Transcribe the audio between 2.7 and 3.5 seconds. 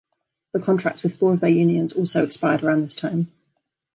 this time.